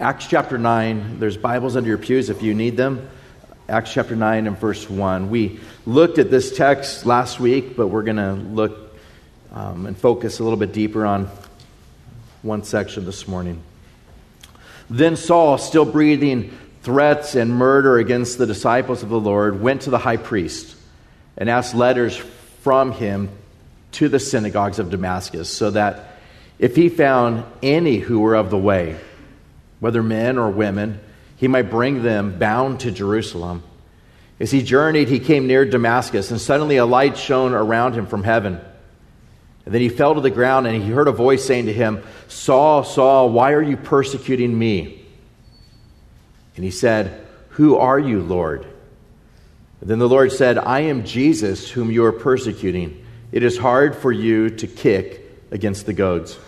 [0.00, 3.08] Acts chapter 9, there's Bibles under your pews if you need them.
[3.68, 5.28] Acts chapter 9 and verse 1.
[5.28, 8.96] We looked at this text last week, but we're going to look
[9.50, 11.28] um, and focus a little bit deeper on
[12.42, 13.60] one section this morning.
[14.88, 19.90] Then Saul, still breathing threats and murder against the disciples of the Lord, went to
[19.90, 20.76] the high priest
[21.36, 23.30] and asked letters from him
[23.92, 26.20] to the synagogues of Damascus, so that
[26.60, 28.96] if he found any who were of the way,
[29.80, 31.00] whether men or women,
[31.36, 33.62] he might bring them bound to Jerusalem.
[34.40, 38.24] As he journeyed, he came near Damascus, and suddenly a light shone around him from
[38.24, 38.60] heaven.
[39.64, 42.02] And then he fell to the ground, and he heard a voice saying to him,
[42.28, 45.04] Saul, Saul, why are you persecuting me?
[46.56, 48.66] And he said, Who are you, Lord?
[49.80, 53.04] And then the Lord said, I am Jesus, whom you are persecuting.
[53.30, 56.38] It is hard for you to kick against the goads.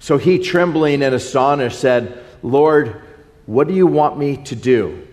[0.00, 3.00] So he, trembling and astonished, said, Lord,
[3.46, 5.06] what do you want me to do?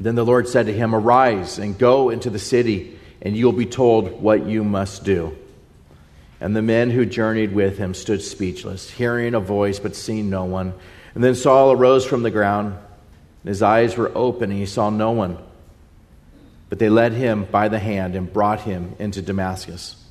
[0.00, 3.66] Then the Lord said to him, Arise and go into the city, and you'll be
[3.66, 5.36] told what you must do.
[6.40, 10.44] And the men who journeyed with him stood speechless, hearing a voice but seeing no
[10.44, 10.74] one.
[11.14, 14.90] And then Saul arose from the ground, and his eyes were open, and he saw
[14.90, 15.38] no one.
[16.68, 20.03] But they led him by the hand and brought him into Damascus.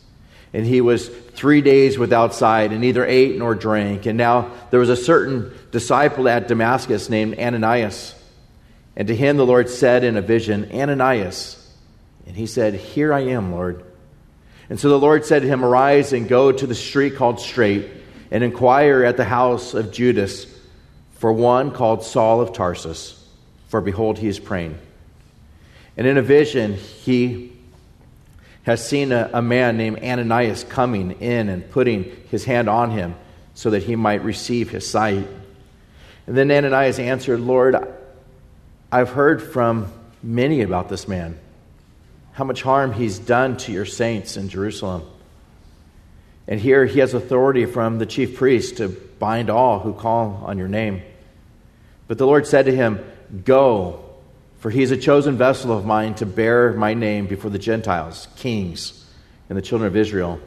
[0.53, 4.05] And he was three days without sight, and neither ate nor drank.
[4.05, 8.13] And now there was a certain disciple at Damascus named Ananias.
[8.95, 11.59] And to him the Lord said in a vision, Ananias.
[12.27, 13.83] And he said, Here I am, Lord.
[14.69, 17.89] And so the Lord said to him, Arise and go to the street called Straight,
[18.29, 20.45] and inquire at the house of Judas
[21.23, 23.17] for one called Saul of Tarsus,
[23.69, 24.77] for behold, he is praying.
[25.95, 27.52] And in a vision, he
[28.63, 33.15] has seen a, a man named Ananias coming in and putting his hand on him
[33.53, 35.27] so that he might receive his sight.
[36.25, 37.75] And then Ananias answered, Lord,
[38.91, 41.37] I've heard from many about this man,
[42.31, 45.03] how much harm he's done to your saints in Jerusalem.
[46.47, 50.57] And here he has authority from the chief priest to bind all who call on
[50.57, 51.01] your name.
[52.07, 52.99] But the Lord said to him,
[53.45, 54.02] Go,
[54.63, 58.29] for he is a chosen vessel of mine to bear my name before the Gentiles,
[58.37, 59.05] kings,
[59.49, 60.39] and the children of Israel.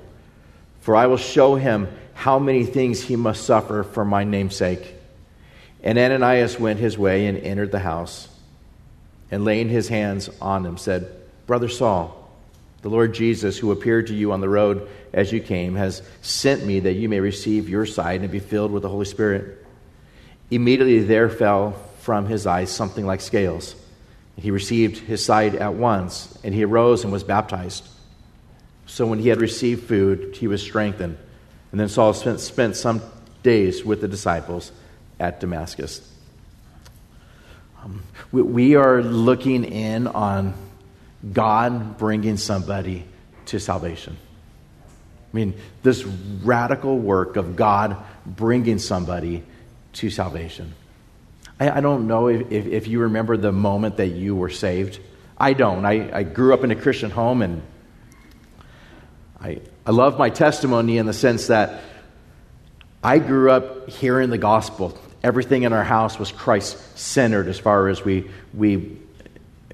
[0.81, 4.95] For I will show him how many things he must suffer for my name's sake.
[5.83, 8.29] And Ananias went his way and entered the house
[9.31, 11.15] and laying his hands on him, said,
[11.47, 12.31] Brother Saul,
[12.81, 16.65] the Lord Jesus, who appeared to you on the road as you came, has sent
[16.65, 19.63] me that you may receive your sight and be filled with the Holy Spirit.
[20.51, 23.77] Immediately there fell from his eyes something like scales.
[24.37, 27.89] He received his sight at once, and he arose and was baptized.
[28.87, 31.17] So when he had received food, he was strengthened.
[31.73, 33.03] And then Saul spent, spent some
[33.43, 34.73] days with the disciples
[35.19, 36.13] at Damascus.
[37.83, 40.55] Um, we, we are looking in on
[41.33, 43.05] God bringing somebody
[43.47, 44.17] to salvation.
[45.33, 49.43] I mean, this radical work of God bringing somebody
[49.95, 50.75] to salvation.
[51.59, 55.01] I, I don't know if, if, if, you remember the moment that you were saved.
[55.39, 55.85] I don't.
[55.85, 57.63] I, I grew up in a Christian home and
[59.41, 61.83] I, I love my testimony in the sense that
[63.03, 67.89] I grew up hearing the gospel everything in our house was Christ centered as far
[67.89, 68.97] as we, we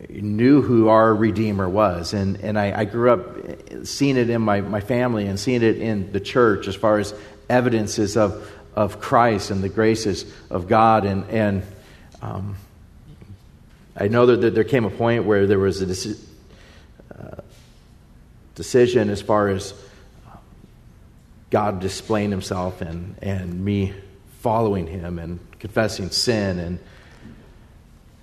[0.08, 2.14] knew who our Redeemer was.
[2.14, 5.76] And, and I, I, grew up seeing it in my, my family and seeing it
[5.76, 7.14] in the church as far as
[7.50, 11.04] evidences of, of Christ and the graces of God.
[11.04, 11.62] And, and
[12.20, 12.56] um,
[13.96, 16.20] I know that, there came a point where there was a deci-
[17.18, 17.42] uh,
[18.54, 19.74] decision as far as
[21.50, 23.92] God displaying himself and, and me
[24.40, 26.78] following him and confessing sin and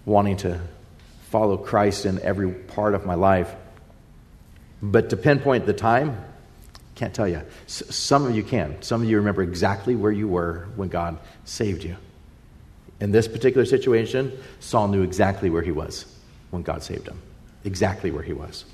[0.05, 0.59] wanting to
[1.29, 3.53] follow Christ in every part of my life.
[4.81, 6.17] But to pinpoint the time,
[6.99, 7.41] can't tell you.
[7.65, 8.81] S- some of you can.
[8.81, 11.95] Some of you remember exactly where you were when God saved you.
[12.99, 16.05] In this particular situation, Saul knew exactly where he was
[16.51, 17.21] when God saved him.
[17.63, 18.65] Exactly where he was.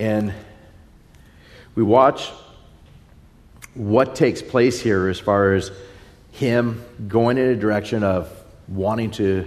[0.00, 0.32] And
[1.74, 2.30] we watch
[3.74, 5.70] what takes place here as far as
[6.32, 8.32] him going in a direction of
[8.66, 9.46] wanting to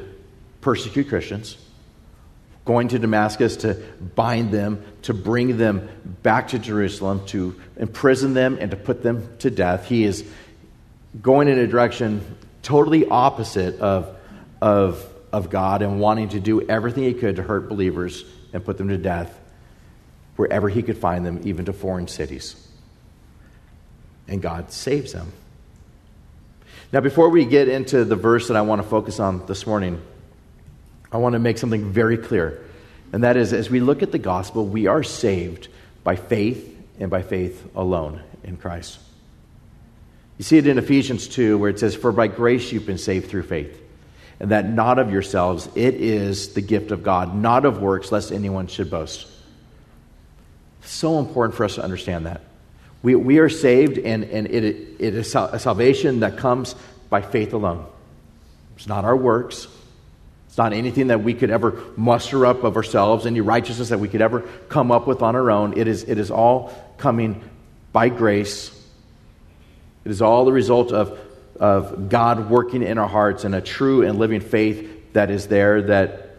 [0.62, 1.57] persecute Christians,
[2.68, 3.74] going to Damascus to
[4.14, 5.90] bind them, to bring them
[6.22, 9.88] back to Jerusalem, to imprison them, and to put them to death.
[9.88, 10.24] He is
[11.22, 14.16] going in a direction totally opposite of,
[14.62, 18.78] of, of God and wanting to do everything he could to hurt believers and put
[18.78, 19.40] them to death
[20.36, 22.68] wherever he could find them, even to foreign cities.
[24.28, 25.31] And God saves them.
[26.92, 30.02] Now, before we get into the verse that I want to focus on this morning,
[31.12, 32.63] I want to make something very clear.
[33.13, 35.69] And that is, as we look at the gospel, we are saved
[36.04, 39.00] by faith and by faith alone in Christ.
[40.38, 43.30] You see it in Ephesians 2, where it says, For by grace you've been saved
[43.30, 43.81] through faith,
[44.39, 48.31] and that not of yourselves, it is the gift of God, not of works, lest
[48.31, 49.27] anyone should boast.
[50.81, 52.42] So important for us to understand that.
[53.01, 54.65] We, we are saved, and, and it,
[55.00, 56.75] it is a salvation that comes
[57.09, 57.86] by faith alone.
[58.75, 59.68] It's not our works.
[60.47, 64.07] It's not anything that we could ever muster up of ourselves, any righteousness that we
[64.07, 65.77] could ever come up with on our own.
[65.77, 67.44] It is, it is all coming
[67.91, 68.71] by grace.
[70.05, 71.19] It is all the result of,
[71.59, 75.81] of God working in our hearts and a true and living faith that is there
[75.83, 76.35] that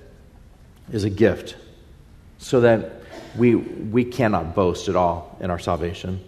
[0.91, 1.57] is a gift.
[2.39, 3.03] So that
[3.37, 6.25] we, we cannot boast at all in our salvation.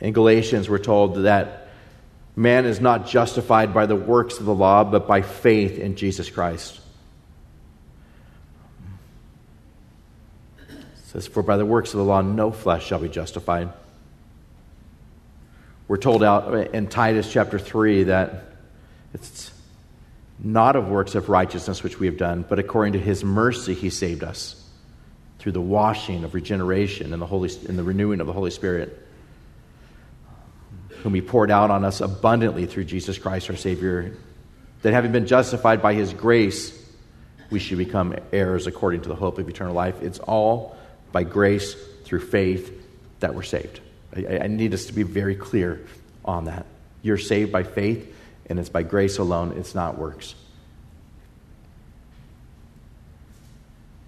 [0.00, 1.63] In Galatians, we're told that
[2.36, 6.30] man is not justified by the works of the law, but by faith in Jesus
[6.30, 6.80] Christ.
[10.68, 13.72] It says, For by the works of the law, no flesh shall be justified.
[15.86, 18.46] We're told out in Titus chapter 3 that
[19.12, 19.52] it's
[20.38, 23.90] not of works of righteousness which we have done, but according to his mercy he
[23.90, 24.60] saved us
[25.38, 29.03] through the washing of regeneration and the, Holy, and the renewing of the Holy Spirit
[31.04, 34.16] whom he poured out on us abundantly through Jesus Christ our Savior,
[34.80, 36.72] that having been justified by his grace,
[37.50, 40.00] we should become heirs according to the hope of eternal life.
[40.00, 40.74] It's all
[41.12, 42.72] by grace through faith
[43.20, 43.80] that we're saved.
[44.16, 45.84] I, I need us to be very clear
[46.24, 46.64] on that.
[47.02, 48.16] You're saved by faith,
[48.48, 50.34] and it's by grace alone, it's not works.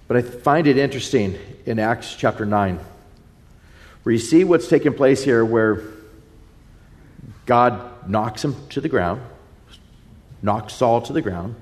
[0.09, 2.81] But I find it interesting in Acts chapter 9,
[4.03, 5.83] where you see what's taking place here, where
[7.47, 9.23] God knocks him to the ground,
[10.43, 11.55] knocks Saul to the ground.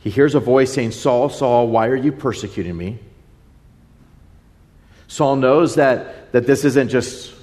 [0.00, 2.98] He hears a voice saying, Saul, Saul, why are you persecuting me?
[5.06, 7.34] Saul knows that, that this isn't just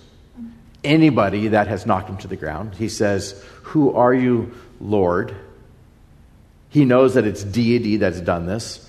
[0.84, 2.76] anybody that has knocked him to the ground.
[2.76, 5.36] He says, Who are you, Lord?
[6.70, 8.82] He knows that it's deity that's done this.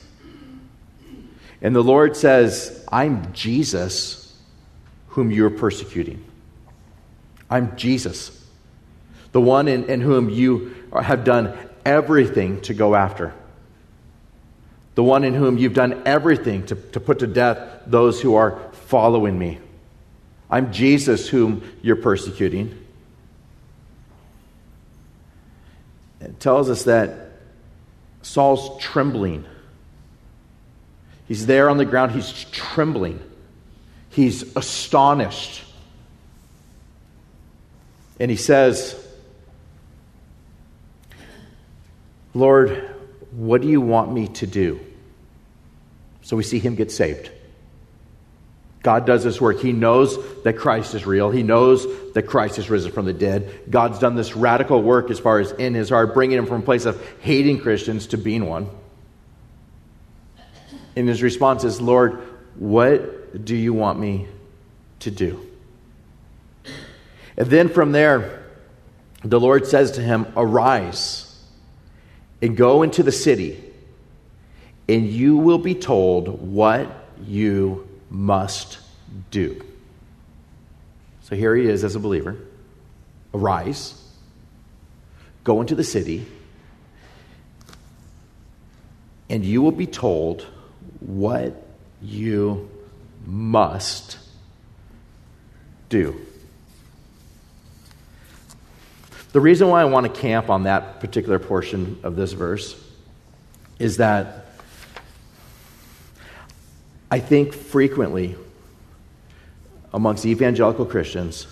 [1.62, 4.36] And the Lord says, I'm Jesus
[5.08, 6.22] whom you're persecuting.
[7.48, 8.44] I'm Jesus,
[9.32, 13.32] the one in, in whom you have done everything to go after,
[14.94, 18.58] the one in whom you've done everything to, to put to death those who are
[18.72, 19.58] following me.
[20.50, 22.86] I'm Jesus whom you're persecuting.
[26.20, 27.32] It tells us that
[28.22, 29.44] Saul's trembling.
[31.28, 33.20] He's there on the ground, he's trembling.
[34.10, 35.62] He's astonished.
[38.18, 38.94] And he says,
[42.34, 42.94] Lord,
[43.30, 44.80] what do you want me to do?
[46.22, 47.30] So we see him get saved.
[48.82, 49.60] God does this work.
[49.60, 51.30] He knows that Christ is real.
[51.30, 53.62] He knows that Christ is risen from the dead.
[53.68, 56.64] God's done this radical work as far as in his heart, bringing him from a
[56.64, 58.68] place of hating Christians to being one.
[60.94, 62.22] And his response is, Lord,
[62.54, 64.28] what do you want me
[65.00, 65.44] to do?
[67.36, 68.44] And then from there,
[69.22, 71.26] the Lord says to him, Arise
[72.40, 73.62] and go into the city,
[74.88, 78.78] and you will be told what you must
[79.30, 79.64] do.
[81.22, 82.36] So here he is as a believer.
[83.34, 84.00] Arise,
[85.44, 86.26] go into the city,
[89.28, 90.46] and you will be told
[91.00, 91.66] what
[92.00, 92.70] you
[93.26, 94.18] must
[95.88, 96.25] do.
[99.36, 102.74] The reason why I want to camp on that particular portion of this verse
[103.78, 104.46] is that
[107.10, 108.34] I think frequently
[109.92, 111.46] amongst evangelical Christians,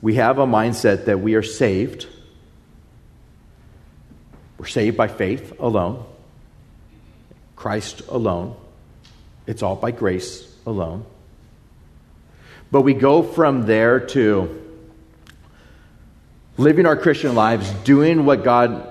[0.00, 2.06] we have a mindset that we are saved.
[4.56, 6.06] We're saved by faith alone,
[7.54, 8.56] Christ alone.
[9.46, 11.04] It's all by grace alone.
[12.72, 14.65] But we go from there to
[16.58, 18.88] living our Christian lives, doing what God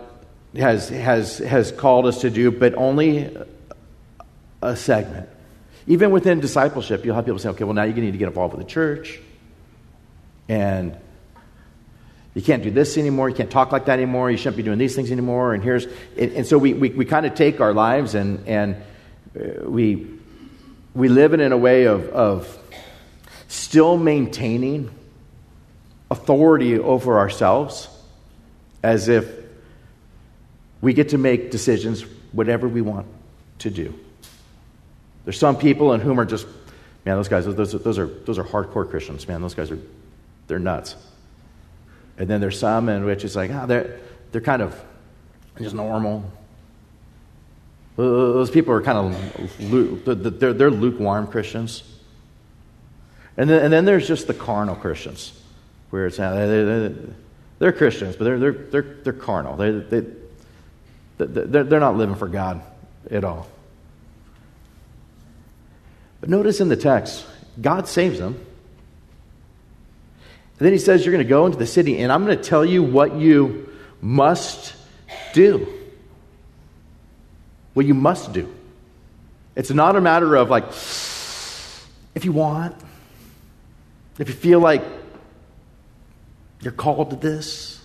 [0.56, 3.36] has, has, has called us to do, but only
[4.62, 5.30] a segment.
[5.88, 8.56] Even within discipleship, you'll have people say, okay, well, now you need to get involved
[8.56, 9.20] with the church.
[10.48, 10.98] And
[12.34, 13.30] you can't do this anymore.
[13.30, 14.30] You can't talk like that anymore.
[14.30, 15.54] You shouldn't be doing these things anymore.
[15.54, 15.86] And here's,
[16.18, 18.76] and, and so we, we, we kind of take our lives and, and
[19.40, 20.08] uh, we,
[20.94, 22.58] we live in a way of, of
[23.48, 24.92] still maintaining
[26.16, 27.90] authority over ourselves
[28.82, 29.28] as if
[30.82, 33.08] we get to make decisions whatever we want
[33.60, 33.94] to do.
[35.24, 36.46] There's some people in whom are just,
[37.06, 39.42] man, those guys, those, those, are, those are hardcore Christians, man.
[39.42, 39.80] Those guys are,
[40.48, 40.96] they're nuts.
[42.18, 44.00] And then there's some in which it's like, ah, they're,
[44.32, 44.80] they're kind of
[45.60, 46.32] just normal.
[47.96, 51.84] Those people are kind of, they're, they're lukewarm Christians.
[53.38, 55.34] And then, and then there's just the carnal Christians,
[55.90, 56.94] where it's, they're,
[57.60, 59.56] they're Christians, but they're, they're, they're, they're carnal.
[59.56, 60.06] They, they,
[61.18, 62.62] they're, they're not living for God
[63.10, 63.48] at all.
[66.20, 67.26] But notice in the text,
[67.62, 68.34] God saves them.
[70.58, 72.44] And then he says, You're going to go into the city, and I'm going to
[72.44, 73.70] tell you what you
[74.02, 74.74] must
[75.34, 75.68] do.
[77.74, 78.54] What you must do.
[79.56, 80.68] It's not a matter of like,
[82.16, 82.76] if you want,
[84.18, 84.84] if you feel like
[86.66, 87.80] you're called to this,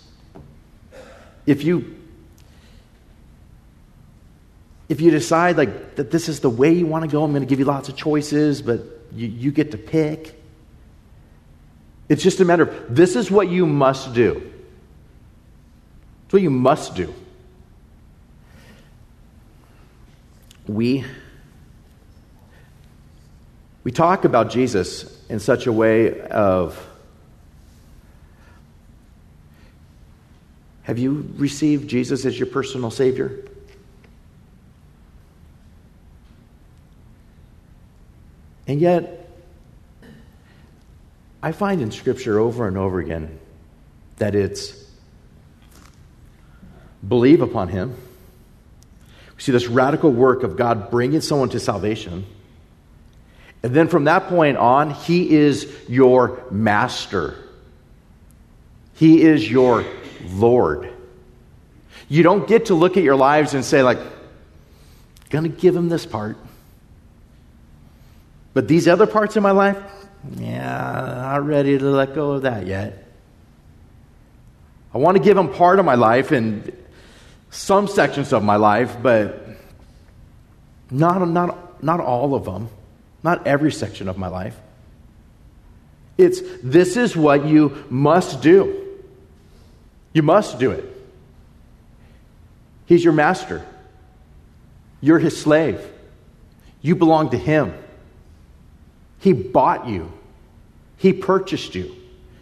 [1.46, 1.96] if you
[4.88, 7.42] if you decide like that this is the way you want to go, I'm going
[7.42, 8.80] to give you lots of choices, but
[9.14, 10.34] you, you get to pick.
[12.08, 14.50] It's just a matter of this is what you must do.
[16.24, 17.14] It's what you must do.
[20.66, 21.04] We
[23.84, 26.89] we talk about Jesus in such a way of
[30.90, 33.44] Have you received Jesus as your personal Savior?
[38.66, 39.30] And yet,
[41.40, 43.38] I find in Scripture over and over again
[44.16, 44.84] that it's
[47.06, 47.96] believe upon Him.
[49.36, 52.26] We see this radical work of God bringing someone to salvation.
[53.62, 57.36] And then from that point on, He is your master.
[58.94, 59.84] He is your
[60.28, 60.92] Lord.
[62.08, 63.98] You don't get to look at your lives and say, like,
[65.30, 66.36] gonna give him this part.
[68.52, 69.78] But these other parts of my life,
[70.36, 73.06] yeah, not ready to let go of that yet.
[74.92, 76.72] I want to give him part of my life and
[77.50, 79.46] some sections of my life, but
[80.90, 82.68] not, not, not all of them,
[83.22, 84.56] not every section of my life.
[86.18, 88.79] It's this is what you must do.
[90.12, 90.84] You must do it.
[92.86, 93.64] He's your master.
[95.00, 95.80] You're his slave.
[96.82, 97.74] You belong to him.
[99.20, 100.12] He bought you,
[100.96, 101.94] He purchased you.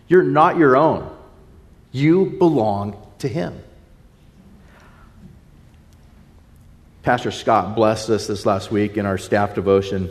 [0.06, 1.14] You're not your own,
[1.92, 3.62] you belong to Him.
[7.02, 10.10] Pastor Scott blessed us this last week in our staff devotion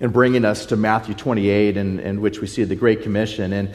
[0.00, 3.52] in bringing us to Matthew 28, in, in which we see the Great Commission.
[3.52, 3.72] And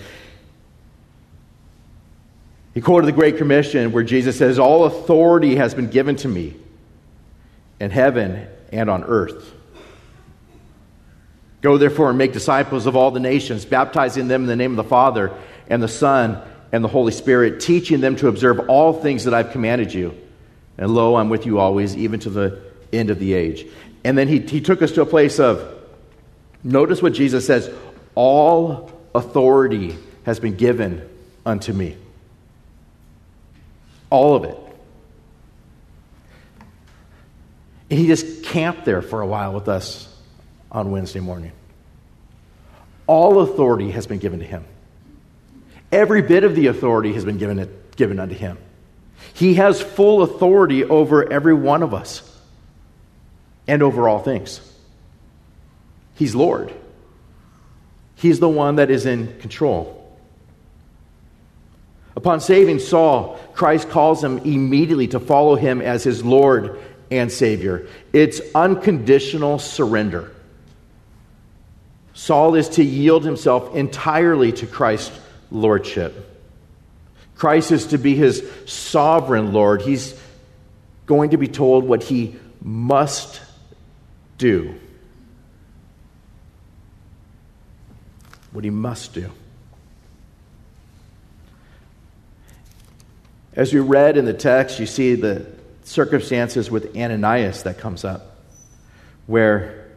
[2.74, 6.56] he quoted the Great Commission where Jesus says, All authority has been given to me
[7.80, 9.54] in heaven and on earth.
[11.62, 14.78] Go therefore and make disciples of all the nations, baptizing them in the name of
[14.78, 15.32] the Father
[15.68, 19.52] and the Son and the Holy Spirit, teaching them to observe all things that I've
[19.52, 20.18] commanded you.
[20.78, 22.62] And lo, I'm with you always, even to the
[22.92, 23.66] end of the age.
[24.04, 25.80] And then he, he took us to a place of,
[26.64, 27.70] notice what Jesus says
[28.16, 31.08] all authority has been given
[31.46, 31.98] unto me.
[34.12, 34.58] All of it.
[37.90, 40.08] And he just camped there for a while with us
[40.72, 41.52] on Wednesday morning.
[43.08, 44.64] All authority has been given to him.
[45.92, 48.58] Every bit of the authority has been given, given unto him.
[49.34, 52.28] He has full authority over every one of us
[53.68, 54.62] and over all things.
[56.16, 56.74] He's Lord.
[58.16, 60.01] He's the one that is in control.
[62.16, 67.88] Upon saving Saul, Christ calls him immediately to follow him as his Lord and Savior.
[68.14, 70.32] It's unconditional surrender.
[72.14, 75.18] Saul is to yield himself entirely to Christ's
[75.50, 76.28] lordship.
[77.36, 79.82] Christ is to be his sovereign Lord.
[79.82, 80.20] He's
[81.06, 83.42] going to be told what he must
[84.38, 84.76] do.
[88.52, 89.32] What he must do.
[93.54, 95.46] As we read in the text, you see the
[95.84, 98.38] circumstances with Ananias that comes up,
[99.28, 99.90] where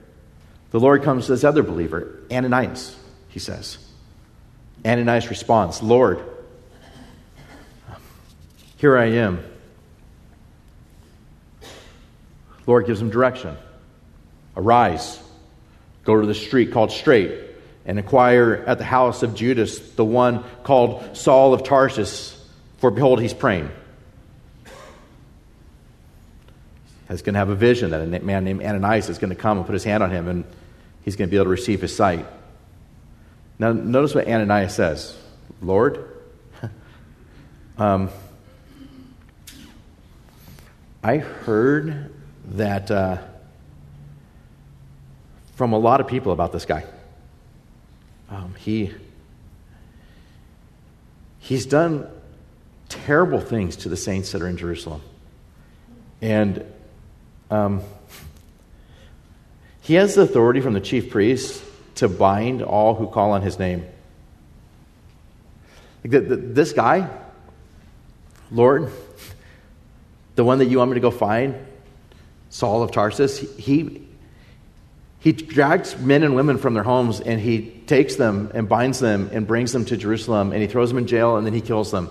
[0.70, 2.96] the Lord comes to this other believer, Ananias,
[3.28, 3.78] he says.
[4.84, 6.20] Ananias responds, Lord,
[8.78, 9.44] here I am.
[12.66, 13.56] Lord gives him direction.
[14.56, 15.22] Arise,
[16.02, 17.40] go to the street called Straight,
[17.86, 22.33] and inquire at the house of Judas, the one called Saul of Tarsus,
[22.84, 23.70] for behold, he's praying.
[27.08, 29.56] He's going to have a vision that a man named Ananias is going to come
[29.56, 30.44] and put his hand on him, and
[31.02, 32.26] he's going to be able to receive his sight.
[33.58, 35.16] Now, notice what Ananias says
[35.62, 36.06] Lord,
[37.78, 38.10] um,
[41.02, 42.14] I heard
[42.48, 43.16] that uh,
[45.54, 46.84] from a lot of people about this guy.
[48.28, 48.92] Um, he,
[51.38, 52.10] he's done
[52.88, 55.02] terrible things to the saints that are in Jerusalem.
[56.20, 56.64] And
[57.50, 57.82] um,
[59.82, 61.62] he has the authority from the chief priests
[61.96, 63.86] to bind all who call on his name.
[66.02, 67.08] This guy,
[68.50, 68.90] Lord,
[70.34, 71.54] the one that you want me to go find,
[72.50, 74.06] Saul of Tarsus, he,
[75.18, 79.30] he drags men and women from their homes and he takes them and binds them
[79.32, 81.90] and brings them to Jerusalem and he throws them in jail and then he kills
[81.90, 82.10] them.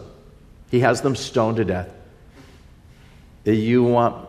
[0.74, 1.94] He has them stoned to death.
[3.46, 4.28] You want,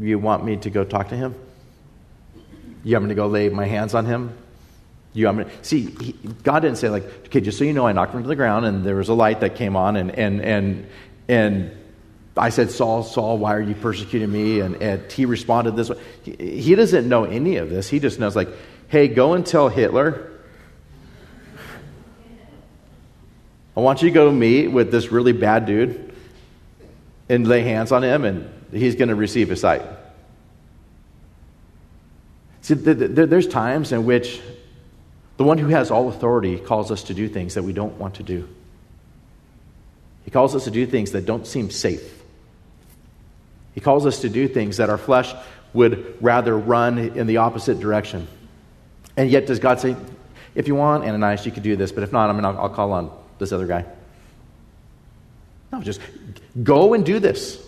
[0.00, 1.34] you want me to go talk to him?
[2.84, 4.32] You want me to go lay my hands on him?
[5.12, 7.86] You want me to, see, he, God didn't say, like, okay, just so you know,
[7.86, 10.10] I knocked him to the ground and there was a light that came on and,
[10.12, 10.86] and, and,
[11.28, 11.70] and
[12.34, 14.60] I said, Saul, Saul, why are you persecuting me?
[14.60, 16.00] And, and he responded this way.
[16.22, 17.90] He, he doesn't know any of this.
[17.90, 18.48] He just knows, like,
[18.88, 20.32] hey, go and tell Hitler
[23.78, 26.12] I want you to go meet with this really bad dude
[27.28, 29.82] and lay hands on him, and he's going to receive his sight.
[32.62, 34.40] See, there's times in which
[35.36, 38.16] the one who has all authority calls us to do things that we don't want
[38.16, 38.48] to do.
[40.24, 42.20] He calls us to do things that don't seem safe.
[43.76, 45.32] He calls us to do things that our flesh
[45.72, 48.26] would rather run in the opposite direction.
[49.16, 49.94] And yet, does God say,
[50.56, 52.70] if you want, Ananias, you could do this, but if not, I mean, I'll, I'll
[52.70, 53.84] call on this other guy.
[55.72, 56.00] No, just
[56.62, 57.62] go and do this.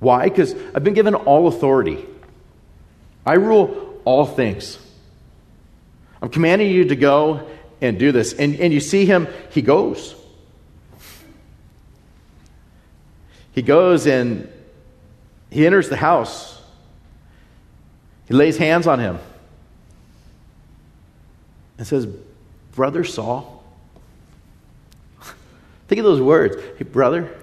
[0.00, 0.28] Why?
[0.28, 2.04] Because I've been given all authority.
[3.24, 4.78] I rule all things.
[6.22, 7.48] I'm commanding you to go
[7.80, 8.32] and do this.
[8.32, 10.14] And, and you see him, he goes.
[13.52, 14.48] He goes and
[15.50, 16.60] he enters the house.
[18.26, 19.18] He lays hands on him
[21.78, 22.06] and says,
[22.72, 23.57] Brother Saul,
[25.88, 26.56] Think of those words.
[26.76, 27.34] Hey, brother,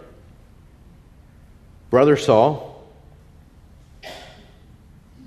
[1.90, 2.88] brother Saul,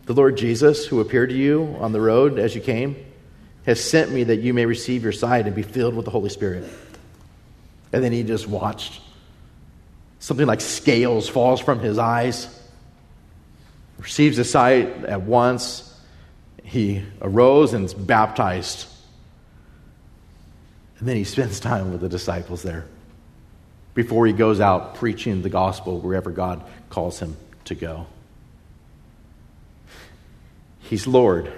[0.07, 2.97] the Lord Jesus, who appeared to you on the road as you came,
[3.67, 6.31] has sent me that you may receive your sight and be filled with the Holy
[6.31, 6.65] Spirit.
[7.93, 9.03] And then he just watched.
[10.21, 12.49] Something like scales falls from his eyes,
[13.99, 15.85] receives the sight at once.
[16.63, 18.87] He arose and is baptized.
[21.01, 22.87] And then he spends time with the disciples there
[23.99, 28.07] before he goes out preaching the gospel wherever God calls him to go.
[30.79, 31.53] He's Lord.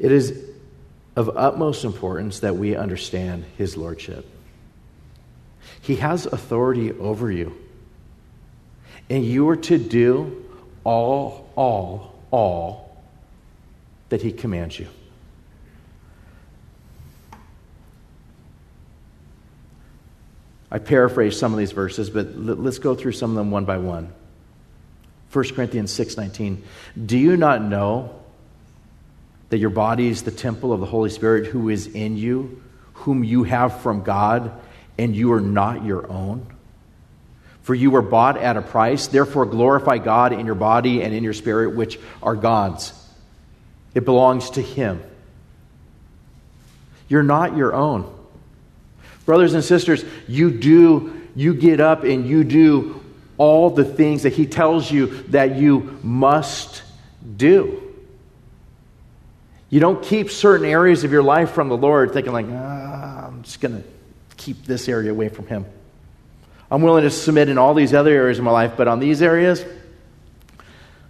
[0.00, 0.44] It is
[1.14, 4.26] of utmost importance that we understand his lordship.
[5.80, 7.56] He has authority over you.
[9.08, 10.44] And you are to do
[10.82, 13.04] all, all, all
[14.08, 14.88] that he commands you.
[20.70, 23.78] I paraphrase some of these verses, but let's go through some of them one by
[23.78, 24.12] one.
[25.32, 26.62] 1 Corinthians 6:19
[27.04, 28.10] Do you not know
[29.50, 32.62] that your body is the temple of the Holy Spirit who is in you,
[32.94, 34.50] whom you have from God,
[34.98, 36.46] and you are not your own?
[37.62, 41.22] For you were bought at a price, therefore glorify God in your body and in
[41.24, 42.92] your spirit, which are God's.
[43.94, 45.02] It belongs to Him.
[47.08, 48.12] You're not your own.
[49.26, 53.02] Brothers and sisters, you do, you get up and you do
[53.36, 56.82] all the things that He tells you that you must
[57.36, 57.82] do.
[59.68, 63.42] You don't keep certain areas of your life from the Lord thinking, like, ah, I'm
[63.42, 63.88] just going to
[64.36, 65.66] keep this area away from Him.
[66.70, 69.22] I'm willing to submit in all these other areas of my life, but on these
[69.22, 69.64] areas,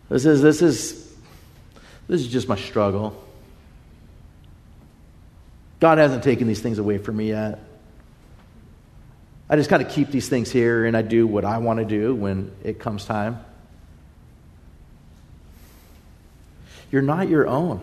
[0.09, 1.15] this is, this is,
[2.09, 3.23] this is just my struggle.
[5.81, 7.61] God hasn't taken these things away from me yet.
[9.49, 11.85] I just kind of keep these things here and I do what I want to
[11.85, 13.45] do when it comes time.
[16.91, 17.81] You're not your own.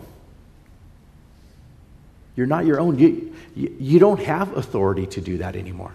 [2.36, 2.98] You're not your own.
[2.98, 5.94] You, you, you, don't have authority to do that anymore.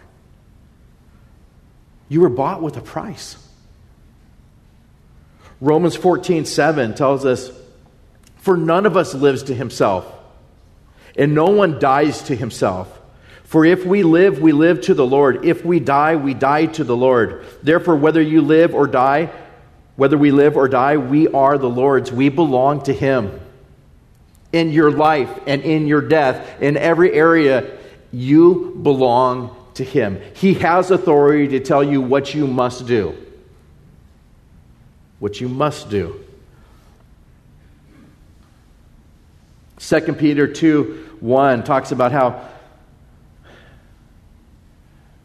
[2.08, 3.36] You were bought with a price.
[5.60, 7.52] Romans 14 7 tells us
[8.38, 10.06] For none of us lives to himself,
[11.18, 12.99] and no one dies to himself.
[13.50, 15.44] For if we live, we live to the Lord.
[15.44, 17.44] If we die, we die to the Lord.
[17.64, 19.32] Therefore, whether you live or die,
[19.96, 22.12] whether we live or die, we are the Lord's.
[22.12, 23.40] We belong to Him.
[24.54, 27.76] In your life and in your death, in every area,
[28.12, 30.22] you belong to Him.
[30.36, 33.16] He has authority to tell you what you must do.
[35.18, 36.24] What you must do.
[39.80, 42.48] 2 Peter 2 1 talks about how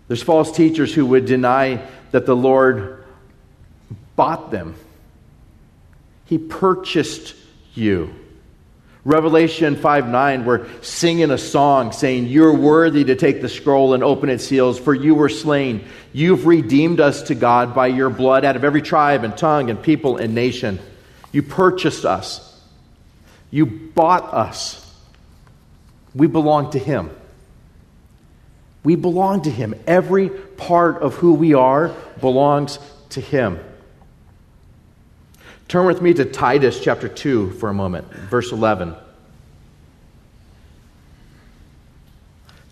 [0.09, 3.05] there's false teachers who would deny that the Lord
[4.17, 4.75] bought them,
[6.27, 7.35] He purchased
[7.75, 8.14] you.
[9.05, 14.03] Revelation 5 9, we're singing a song saying, You're worthy to take the scroll and
[14.03, 15.85] open its seals, for you were slain.
[16.14, 19.83] You've redeemed us to God by your blood out of every tribe and tongue and
[19.83, 20.79] people and nation.
[21.33, 22.51] You purchased us.
[23.51, 24.81] You bought us.
[26.14, 27.11] We belong to Him.
[28.85, 29.75] We belong to Him.
[29.87, 32.79] Every part of who we are belongs
[33.11, 33.59] to Him.
[35.66, 38.94] Turn with me to Titus chapter 2 for a moment, verse 11.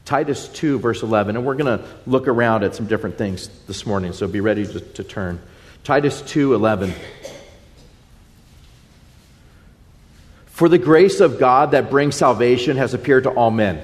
[0.04, 1.36] Titus 2, verse 11.
[1.36, 4.66] And we're going to look around at some different things this morning, so be ready
[4.66, 5.40] to, to turn.
[5.84, 6.92] Titus 2, 11.
[10.46, 13.82] For the grace of God that brings salvation has appeared to all men,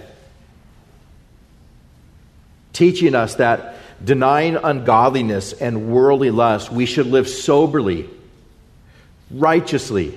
[2.79, 8.09] teaching us that denying ungodliness and worldly lust, we should live soberly
[9.33, 10.17] righteously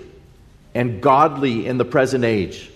[0.76, 2.69] and godly in the present age,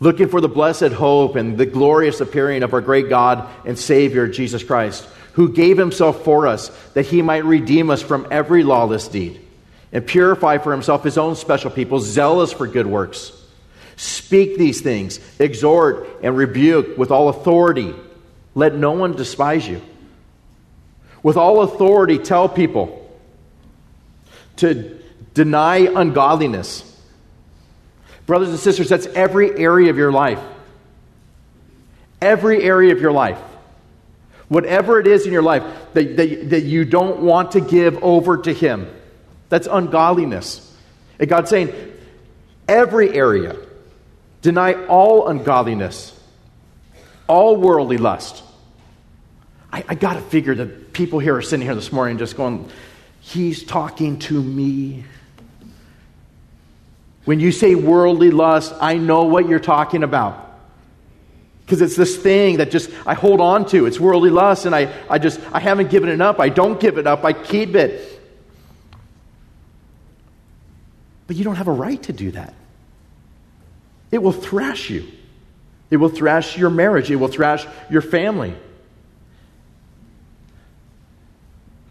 [0.00, 4.26] looking for the blessed hope and the glorious appearing of our great God and Savior,
[4.26, 9.08] Jesus Christ, who gave himself for us that he might redeem us from every lawless
[9.08, 9.40] deed
[9.92, 13.32] and purify for himself his own special people, zealous for good works.
[13.96, 17.94] Speak these things, exhort and rebuke with all authority.
[18.60, 19.80] Let no one despise you.
[21.22, 22.96] With all authority, tell people
[24.56, 25.00] to
[25.34, 26.84] Deny ungodliness.
[28.26, 30.40] Brothers and sisters, that's every area of your life.
[32.20, 33.38] Every area of your life.
[34.48, 35.62] Whatever it is in your life
[35.94, 38.90] that, that, that you don't want to give over to Him,
[39.48, 40.66] that's ungodliness.
[41.18, 41.72] And God's saying,
[42.68, 43.56] every area,
[44.42, 46.18] deny all ungodliness,
[47.28, 48.42] all worldly lust.
[49.72, 52.68] I, I got to figure that people here are sitting here this morning just going,
[53.20, 55.04] He's talking to me.
[57.24, 60.58] When you say worldly lust, I know what you're talking about.
[61.64, 63.86] Because it's this thing that just I hold on to.
[63.86, 66.40] It's worldly lust, and I, I just I haven't given it up.
[66.40, 67.24] I don't give it up.
[67.24, 68.20] I keep it.
[71.28, 72.54] But you don't have a right to do that.
[74.10, 75.06] It will thrash you.
[75.90, 77.08] It will thrash your marriage.
[77.10, 78.56] It will thrash your family.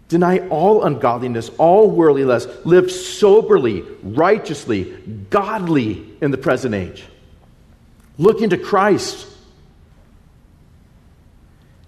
[0.09, 2.49] Deny all ungodliness, all worldly lust.
[2.65, 4.85] Live soberly, righteously,
[5.29, 7.05] godly in the present age.
[8.17, 9.27] Look into Christ.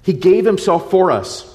[0.04, 1.48] He gave himself for us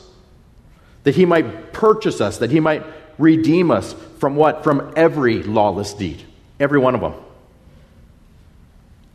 [1.05, 2.85] that he might purchase us, that he might
[3.17, 4.65] redeem us from what?
[4.65, 6.21] From every lawless deed,
[6.59, 7.15] every one of them.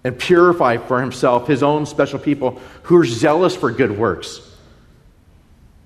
[0.06, 4.51] And purify for himself his own special people who are zealous for good works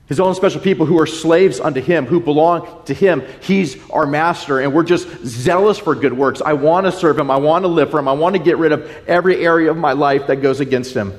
[0.07, 3.23] his own special people who are slaves unto him, who belong to him.
[3.41, 6.41] He's our master, and we're just zealous for good works.
[6.41, 7.31] I want to serve him.
[7.31, 8.07] I want to live for him.
[8.07, 11.11] I want to get rid of every area of my life that goes against him.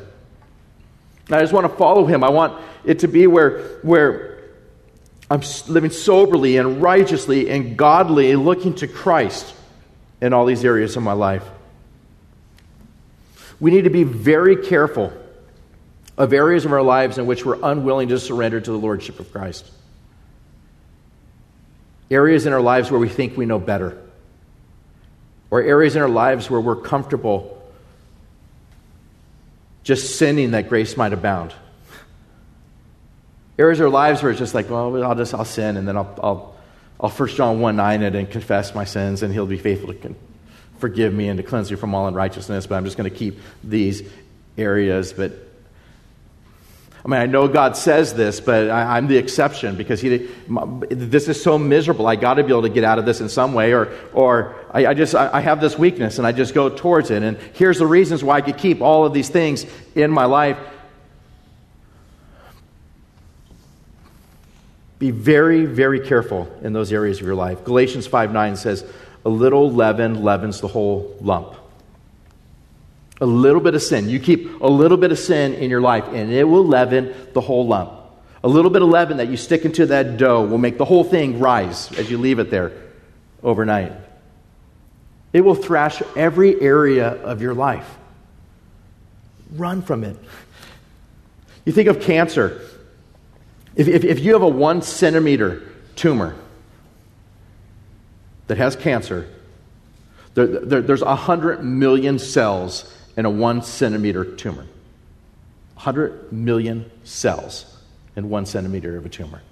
[1.26, 2.22] And I just want to follow him.
[2.22, 4.50] I want it to be where, where
[5.28, 9.52] I'm living soberly and righteously and godly, looking to Christ
[10.20, 11.44] in all these areas of my life.
[13.58, 15.12] We need to be very careful
[16.18, 19.30] of areas of our lives in which we're unwilling to surrender to the Lordship of
[19.32, 19.70] Christ.
[22.10, 24.00] Areas in our lives where we think we know better.
[25.50, 27.52] Or areas in our lives where we're comfortable
[29.82, 31.54] just sinning that grace might abound.
[33.58, 35.96] Areas of our lives where it's just like, well, I'll just I'll sin and then
[35.96, 36.56] I'll I'll
[37.00, 40.14] I'll first John 1 9 it and confess my sins and he'll be faithful to
[40.78, 43.38] forgive me and to cleanse me from all unrighteousness, but I'm just going to keep
[43.62, 44.02] these
[44.58, 45.12] areas.
[45.12, 45.32] But
[47.06, 50.28] I mean, I know God says this, but I, am the exception because he,
[50.90, 52.08] this is so miserable.
[52.08, 54.56] I got to be able to get out of this in some way, or, or
[54.72, 57.22] I, I just I, I have this weakness and I just go towards it.
[57.22, 60.58] And here's the reasons why I could keep all of these things in my life.
[64.98, 67.62] Be very, very careful in those areas of your life.
[67.62, 68.84] Galatians 5 9 says,
[69.24, 71.54] a little leaven leavens the whole lump.
[73.20, 74.08] A little bit of sin.
[74.08, 77.40] You keep a little bit of sin in your life, and it will leaven the
[77.40, 77.92] whole lump.
[78.44, 81.02] A little bit of leaven that you stick into that dough will make the whole
[81.02, 82.72] thing rise as you leave it there
[83.42, 83.92] overnight.
[85.32, 87.88] It will thrash every area of your life.
[89.52, 90.16] Run from it.
[91.64, 92.62] You think of cancer.
[93.74, 95.62] If, if, if you have a one centimeter
[95.96, 96.36] tumor
[98.46, 99.28] that has cancer,
[100.34, 104.66] there, there, there's 100 million cells in a one centimeter tumor.
[105.74, 107.76] 100 million cells
[108.16, 109.42] in one centimeter of a tumor.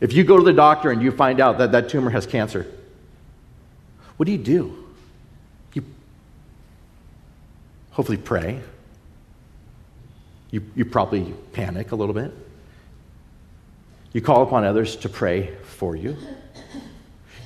[0.00, 2.66] If you go to the doctor and you find out that that tumor has cancer,
[4.16, 4.84] what do you do?
[5.74, 5.84] You
[7.90, 8.60] hopefully pray.
[10.50, 12.32] You, you probably panic a little bit.
[14.12, 16.16] You call upon others to pray for you.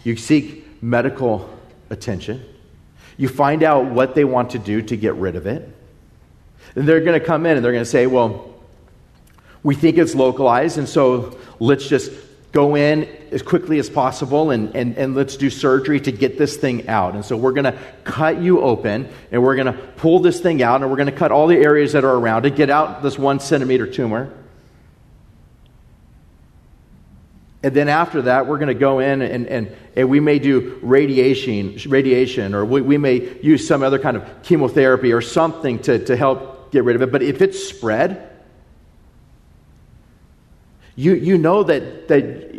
[0.05, 1.49] You seek medical
[1.91, 2.45] attention.
[3.23, 5.73] You find out what they want to do to get rid of it.
[6.75, 8.53] And they're going to come in and they're going to say, well,
[9.63, 12.11] we think it's localized, and so let's just
[12.51, 16.57] go in as quickly as possible and, and, and let's do surgery to get this
[16.57, 17.15] thing out.
[17.15, 20.61] And so we're going to cut you open and we're going to pull this thing
[20.61, 23.05] out and we're going to cut all the areas that are around it, get out
[23.05, 24.35] this one centimeter tumor.
[27.63, 30.79] And then after that, we're going to go in and, and, and we may do
[30.83, 36.05] radiation, radiation or we, we may use some other kind of chemotherapy or something to,
[36.07, 37.13] to help get rid of it.
[37.13, 38.31] But if it's spread,
[40.97, 42.55] you, you know that, that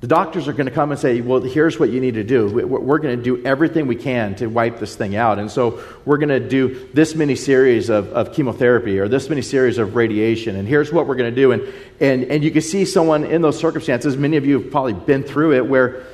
[0.00, 2.48] the doctors are going to come and say, well, here's what you need to do.
[2.48, 5.38] We're going to do everything we can to wipe this thing out.
[5.38, 9.42] And so we're going to do this many series of, of chemotherapy or this many
[9.42, 10.56] series of radiation.
[10.56, 11.52] And here's what we're going to do.
[11.52, 14.94] And, and, and you can see someone in those circumstances, many of you have probably
[14.94, 16.06] been through it, where,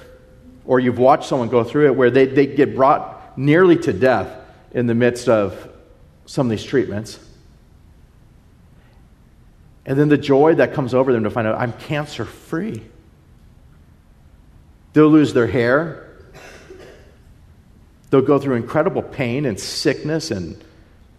[0.64, 4.36] or you've watched someone go through it, where they, they get brought nearly to death
[4.72, 5.68] in the midst of
[6.26, 7.20] some of these treatments.
[9.84, 12.82] And then the joy that comes over them to find out I'm cancer free.
[14.96, 16.06] They'll lose their hair.
[18.08, 20.56] They'll go through incredible pain and sickness and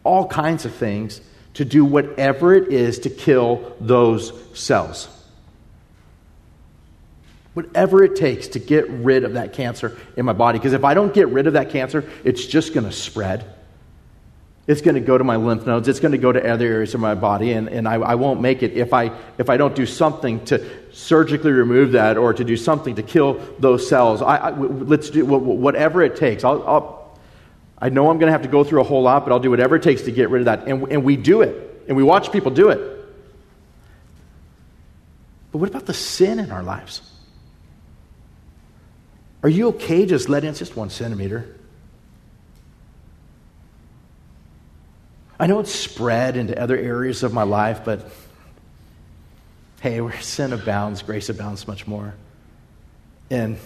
[0.03, 1.21] all kinds of things
[1.53, 5.07] to do whatever it is to kill those cells.
[7.53, 10.57] Whatever it takes to get rid of that cancer in my body.
[10.57, 13.45] Because if I don't get rid of that cancer, it's just going to spread.
[14.67, 15.87] It's going to go to my lymph nodes.
[15.87, 18.41] It's going to go to other areas of my body, and, and I, I won't
[18.41, 22.43] make it if I, if I don't do something to surgically remove that or to
[22.43, 24.21] do something to kill those cells.
[24.21, 26.43] I, I let's do whatever it takes.
[26.43, 27.17] I'll, I'll,
[27.79, 29.49] i know I'm going to have to go through a whole lot, but I'll do
[29.49, 30.67] whatever it takes to get rid of that.
[30.67, 32.79] And, and we do it, and we watch people do it.
[35.53, 37.01] But what about the sin in our lives?
[39.43, 41.56] Are you okay just letting it's just one centimeter?
[45.39, 48.09] I know it's spread into other areas of my life, but
[49.81, 52.13] hey, where sin abounds, grace abounds much more.
[53.29, 53.57] And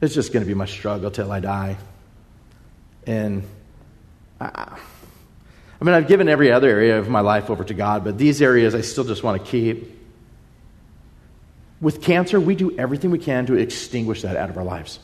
[0.00, 1.78] it's just going to be my struggle till I die.
[3.06, 3.44] And
[4.40, 4.78] I,
[5.80, 8.40] I mean, I've given every other area of my life over to God, but these
[8.40, 9.98] areas I still just want to keep.
[11.80, 15.00] With cancer, we do everything we can to extinguish that out of our lives.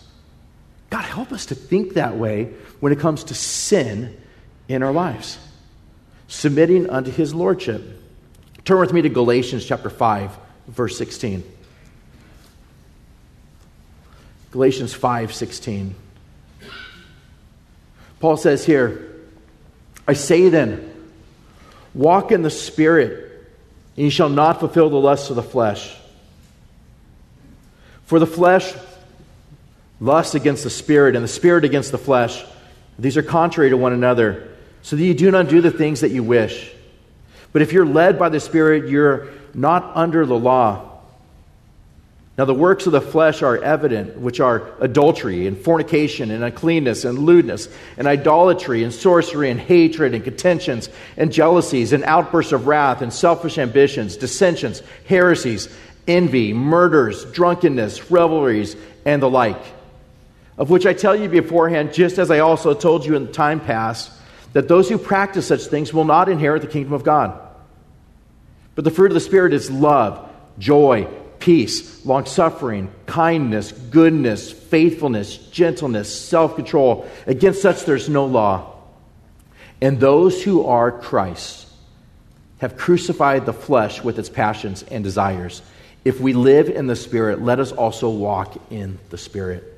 [0.90, 2.44] God, help us to think that way
[2.78, 4.16] when it comes to sin
[4.68, 5.38] in our lives,
[6.28, 7.82] submitting unto his lordship.
[8.64, 10.36] Turn with me to Galatians chapter 5,
[10.68, 11.42] verse 16.
[14.50, 15.94] Galatians 5 16.
[18.20, 19.14] Paul says here,
[20.06, 20.92] I say then,
[21.94, 23.48] walk in the Spirit,
[23.96, 25.96] and you shall not fulfill the lusts of the flesh.
[28.06, 28.72] For the flesh
[30.00, 32.44] lusts against the Spirit, and the Spirit against the flesh.
[32.98, 34.48] These are contrary to one another
[34.88, 36.72] so that you do not do the things that you wish.
[37.52, 41.02] But if you're led by the Spirit, you're not under the law.
[42.38, 47.04] Now, the works of the flesh are evident, which are adultery and fornication and uncleanness
[47.04, 52.66] and lewdness and idolatry and sorcery and hatred and contentions and jealousies and outbursts of
[52.66, 55.68] wrath and selfish ambitions, dissensions, heresies,
[56.06, 58.74] envy, murders, drunkenness, revelries,
[59.04, 59.62] and the like.
[60.56, 64.12] Of which I tell you beforehand, just as I also told you in time past
[64.52, 67.38] that those who practice such things will not inherit the kingdom of God.
[68.74, 71.08] But the fruit of the Spirit is love, joy,
[71.40, 77.08] peace, long suffering, kindness, goodness, faithfulness, gentleness, self control.
[77.26, 78.74] Against such there's no law.
[79.80, 81.66] And those who are Christ
[82.58, 85.62] have crucified the flesh with its passions and desires.
[86.04, 89.77] If we live in the Spirit, let us also walk in the Spirit.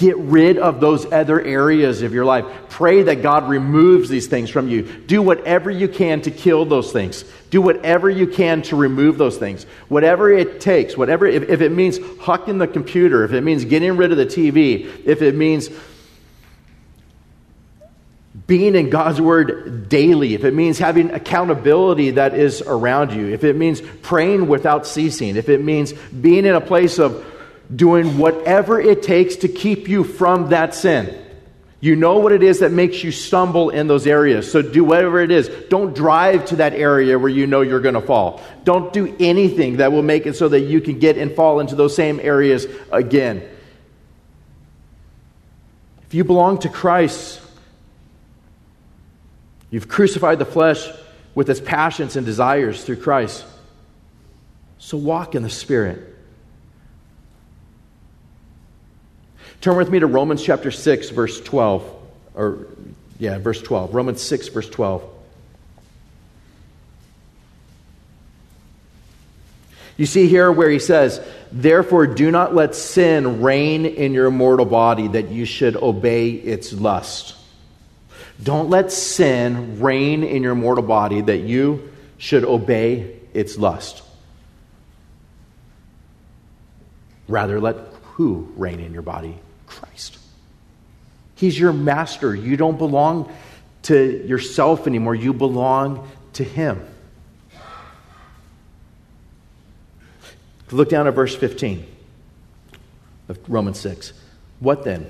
[0.00, 2.46] Get rid of those other areas of your life.
[2.70, 4.80] Pray that God removes these things from you.
[4.82, 7.22] Do whatever you can to kill those things.
[7.50, 9.64] Do whatever you can to remove those things.
[9.88, 13.98] Whatever it takes, whatever, if, if it means hucking the computer, if it means getting
[13.98, 15.68] rid of the TV, if it means
[18.46, 23.44] being in God's Word daily, if it means having accountability that is around you, if
[23.44, 27.26] it means praying without ceasing, if it means being in a place of
[27.74, 31.16] doing whatever it takes to keep you from that sin.
[31.82, 34.50] You know what it is that makes you stumble in those areas.
[34.50, 35.48] So do whatever it is.
[35.70, 38.42] Don't drive to that area where you know you're going to fall.
[38.64, 41.74] Don't do anything that will make it so that you can get and fall into
[41.74, 43.48] those same areas again.
[46.06, 47.40] If you belong to Christ,
[49.70, 50.86] you've crucified the flesh
[51.34, 53.46] with its passions and desires through Christ.
[54.76, 56.09] So walk in the Spirit.
[59.60, 61.96] Turn with me to Romans chapter 6, verse 12.
[62.34, 62.66] Or,
[63.18, 63.94] yeah, verse 12.
[63.94, 65.04] Romans 6, verse 12.
[69.98, 71.20] You see here where he says,
[71.52, 76.72] Therefore, do not let sin reign in your mortal body that you should obey its
[76.72, 77.36] lust.
[78.42, 84.02] Don't let sin reign in your mortal body that you should obey its lust.
[87.28, 87.76] Rather, let
[88.14, 89.38] who reign in your body?
[89.70, 90.18] Christ.
[91.36, 92.34] He's your master.
[92.34, 93.32] You don't belong
[93.84, 96.86] to yourself anymore, you belong to Him.
[100.70, 101.84] Look down at verse 15
[103.28, 104.12] of Romans 6.
[104.60, 105.08] What then?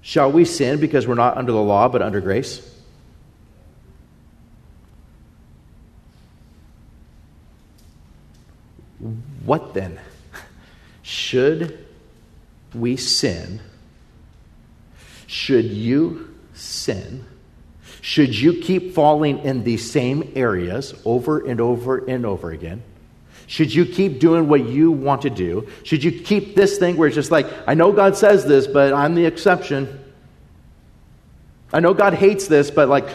[0.00, 2.66] Shall we sin because we're not under the law but under grace?
[9.44, 10.00] What then?
[11.02, 11.86] Should
[12.74, 13.60] we sin
[15.30, 17.24] should you sin,
[18.00, 22.82] should you keep falling in these same areas over and over and over again,
[23.46, 27.06] should you keep doing what you want to do, should you keep this thing where
[27.06, 30.02] it's just like, I know God says this, but I'm the exception.
[31.72, 33.08] I know God hates this, but like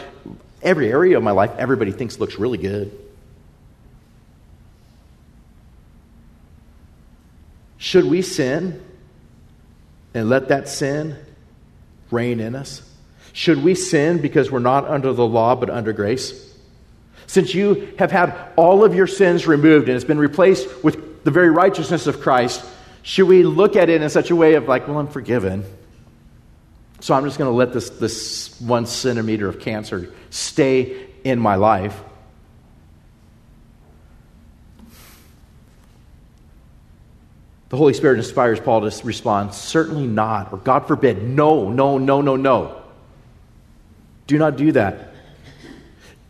[0.62, 2.98] every area of my life, everybody thinks looks really good.
[7.76, 8.82] Should we sin
[10.14, 11.18] and let that sin
[12.10, 12.82] reign in us?
[13.32, 16.42] Should we sin because we're not under the law but under grace?
[17.26, 21.30] Since you have had all of your sins removed and it's been replaced with the
[21.30, 22.64] very righteousness of Christ,
[23.02, 25.64] should we look at it in such a way of like, well, I'm forgiven.
[27.00, 31.56] So I'm just going to let this, this one centimeter of cancer stay in my
[31.56, 32.00] life.
[37.68, 42.20] The Holy Spirit inspires Paul to respond, certainly not, or God forbid, no, no, no,
[42.20, 42.82] no, no.
[44.26, 45.14] Do not do that.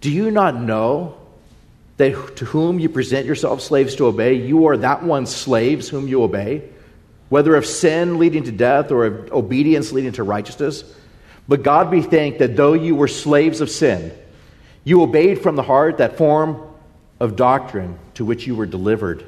[0.00, 1.16] Do you not know
[1.98, 6.08] that to whom you present yourselves slaves to obey, you are that one's slaves whom
[6.08, 6.62] you obey,
[7.28, 10.84] whether of sin leading to death or of obedience leading to righteousness?
[11.48, 14.12] But God be thanked that though you were slaves of sin,
[14.84, 16.62] you obeyed from the heart that form
[17.20, 19.26] of doctrine to which you were delivered.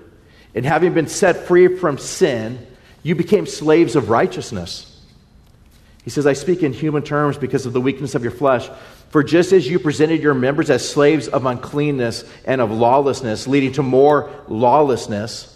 [0.55, 2.67] And having been set free from sin,
[3.03, 4.85] you became slaves of righteousness.
[6.05, 8.69] He says, I speak in human terms because of the weakness of your flesh.
[9.11, 13.73] For just as you presented your members as slaves of uncleanness and of lawlessness, leading
[13.73, 15.55] to more lawlessness,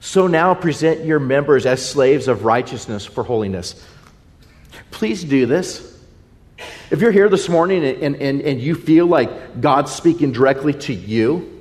[0.00, 3.74] so now present your members as slaves of righteousness for holiness.
[4.90, 5.96] Please do this.
[6.90, 10.94] If you're here this morning and, and, and you feel like God's speaking directly to
[10.94, 11.55] you,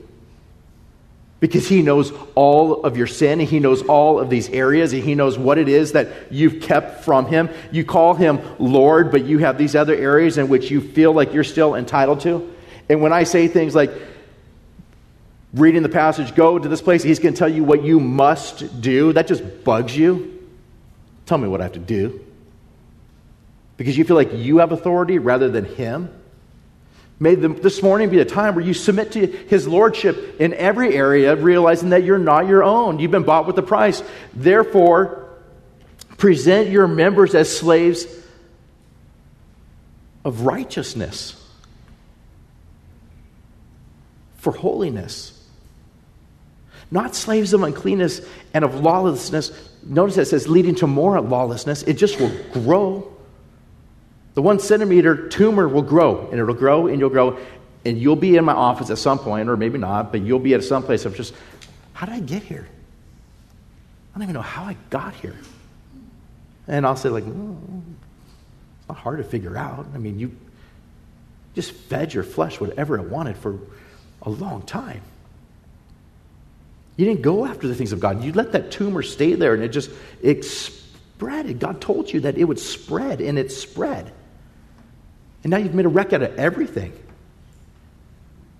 [1.39, 3.39] because he knows all of your sin.
[3.39, 4.93] He knows all of these areas.
[4.93, 7.49] And He knows what it is that you've kept from him.
[7.71, 11.33] You call him Lord, but you have these other areas in which you feel like
[11.33, 12.53] you're still entitled to.
[12.87, 13.91] And when I say things like
[15.53, 18.81] reading the passage, go to this place, he's going to tell you what you must
[18.81, 20.31] do, that just bugs you.
[21.25, 22.23] Tell me what I have to do.
[23.77, 26.09] Because you feel like you have authority rather than him.
[27.17, 31.35] May this morning be a time where you submit to his lordship in every area,
[31.35, 32.99] realizing that you're not your own.
[32.99, 34.03] You've been bought with a price.
[34.33, 35.29] Therefore,
[36.17, 38.05] present your members as slaves
[40.25, 41.41] of righteousness,
[44.37, 45.31] for holiness.
[46.91, 48.21] Not slaves of uncleanness
[48.53, 49.51] and of lawlessness.
[49.83, 51.83] Notice it says leading to more lawlessness.
[51.83, 53.14] It just will grow.
[54.35, 57.39] The one centimeter tumor will grow, and it'll grow, and you'll grow,
[57.85, 60.53] and you'll be in my office at some point, or maybe not, but you'll be
[60.53, 61.33] at some place of just
[61.93, 62.67] How did I get here?
[64.13, 65.35] I don't even know how I got here.
[66.67, 67.57] And I'll say, like, oh,
[68.79, 69.87] it's not hard to figure out.
[69.93, 70.35] I mean, you
[71.53, 73.59] just fed your flesh whatever it wanted for
[74.21, 75.01] a long time.
[76.97, 78.23] You didn't go after the things of God.
[78.23, 79.89] You let that tumor stay there and it just
[80.21, 81.59] it spread.
[81.59, 84.11] God told you that it would spread and it spread.
[85.45, 86.91] And now you've made a wreck out of everything.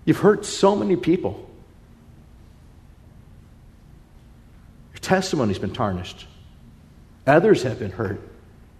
[0.06, 1.50] You've hurt so many people.
[4.94, 6.28] Your testimony's been tarnished.
[7.26, 8.22] Others have been hurt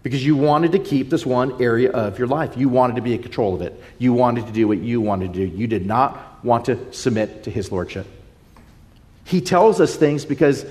[0.04, 2.56] because you wanted to keep this one area of your life.
[2.56, 3.74] You wanted to be in control of it.
[3.98, 5.58] You wanted to do what you wanted to do.
[5.58, 8.06] You did not want to submit to his lordship.
[9.24, 10.64] He tells us things because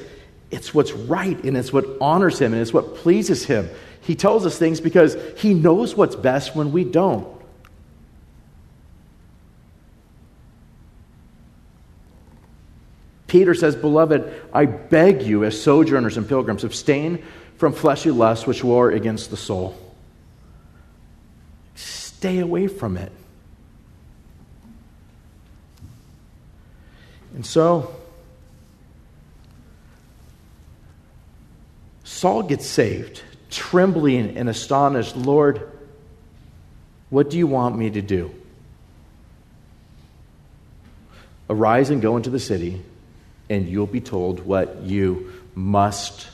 [0.53, 3.69] it's what's right and it's what honors him and it's what pleases him.
[4.05, 7.27] He tells us things because he knows what's best when we don't.
[13.27, 17.25] Peter says, Beloved, I beg you, as sojourners and pilgrims, abstain
[17.57, 19.77] from fleshly lusts which war against the soul.
[21.75, 23.11] Stay away from it.
[27.35, 27.93] And so,
[32.05, 33.23] Saul gets saved,
[33.55, 35.17] trembling and astonished.
[35.17, 35.71] Lord,
[37.11, 38.35] what do you want me to do?
[41.49, 42.83] Arise and go into the city
[43.49, 46.27] and you'll be told what you must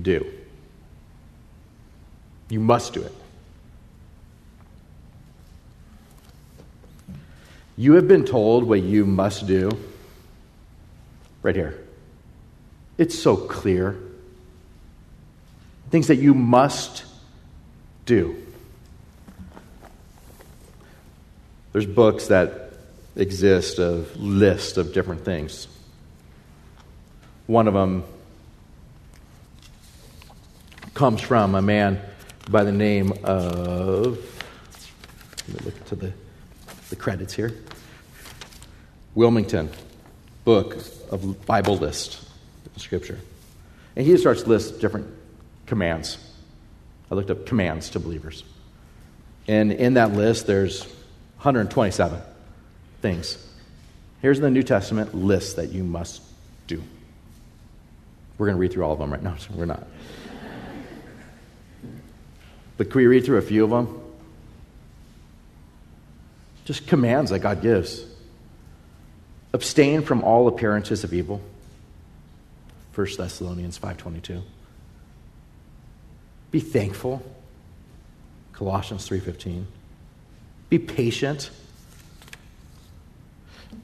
[0.00, 0.26] do.
[2.48, 3.14] You must do it.
[7.76, 9.70] You have been told what you must do
[11.42, 11.82] right here.
[12.98, 13.96] It's so clear.
[15.92, 17.04] Things that you must
[18.06, 18.34] do.
[21.74, 22.72] There's books that
[23.14, 25.68] exist of lists of different things.
[27.46, 28.04] One of them
[30.94, 32.00] comes from a man
[32.48, 34.16] by the name of,
[35.46, 36.14] let me look to the,
[36.88, 37.52] the credits here.
[39.14, 39.68] Willmington,
[40.46, 40.78] book
[41.10, 42.26] of Bible list,
[42.78, 43.18] scripture.
[43.94, 45.21] And he starts to list different
[45.72, 46.18] commands.
[47.10, 48.44] I looked up commands to believers.
[49.48, 50.82] And in that list, there's
[51.36, 52.20] 127
[53.00, 53.38] things.
[54.20, 56.20] Here's the New Testament list that you must
[56.66, 56.82] do.
[58.36, 59.86] We're going to read through all of them right now, so we're not.
[62.76, 63.98] But can we read through a few of them?
[66.66, 68.04] Just commands that God gives.
[69.54, 71.40] Abstain from all appearances of evil.
[72.94, 74.42] 1 Thessalonians 5:22.
[76.52, 77.22] Be thankful.
[78.52, 79.66] Colossians 3:15.
[80.68, 81.50] Be patient.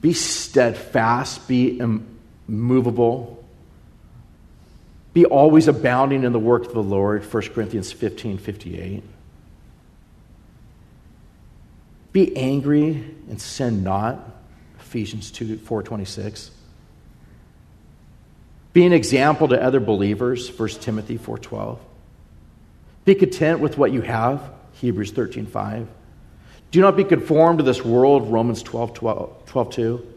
[0.01, 1.79] Be steadfast, be
[2.47, 3.43] immovable,
[5.13, 9.03] be always abounding in the work of the Lord, 1 Corinthians 15 58.
[12.11, 14.19] Be angry and sin not,
[14.79, 16.51] Ephesians 2 4 26.
[18.71, 21.79] Be an example to other believers, 1 Timothy 4 12.
[23.05, 25.87] Be content with what you have, Hebrews 13 5.
[26.71, 30.13] Do not be conformed to this world, Romans 12 12, 12 2.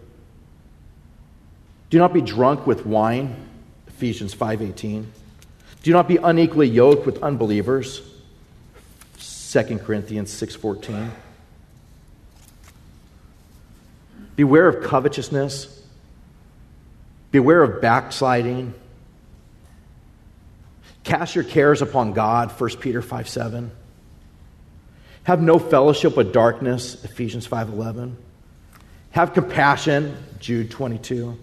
[1.90, 3.36] Do not be drunk with wine,
[3.86, 5.06] Ephesians 5:18.
[5.82, 8.02] Do not be unequally yoked with unbelievers.
[9.18, 11.10] 2 Corinthians 6:14.
[14.36, 15.82] Beware of covetousness.
[17.30, 18.74] Beware of backsliding.
[21.04, 23.70] Cast your cares upon God, 1 Peter 5 7.
[25.24, 28.14] Have no fellowship with darkness, Ephesians 5.11.
[29.12, 31.38] Have compassion, Jude 22.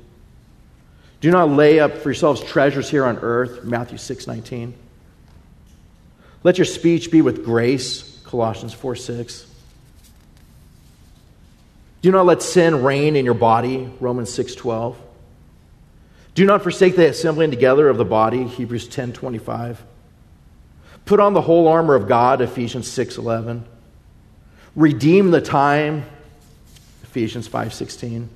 [1.22, 4.74] Do not lay up for yourselves treasures here on earth, Matthew 6 19.
[6.44, 9.46] Let your speech be with grace, Colossians 4 6.
[12.02, 14.98] Do not let sin reign in your body, Romans 6 12.
[16.40, 19.84] Do not forsake the assembling together of the body, Hebrews 10 25.
[21.04, 23.66] Put on the whole armor of God, Ephesians 6 11.
[24.74, 26.06] Redeem the time,
[27.04, 28.30] Ephesians 5 16.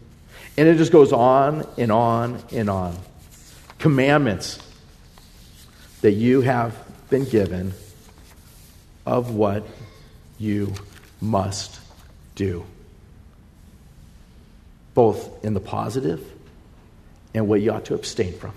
[0.57, 2.97] And it just goes on and on and on.
[3.79, 4.59] Commandments
[6.01, 6.77] that you have
[7.09, 7.71] been given
[9.05, 9.65] of what
[10.37, 10.73] you
[11.21, 11.79] must
[12.35, 12.65] do,
[14.93, 16.32] both in the positive
[17.33, 18.53] and what you ought to abstain from.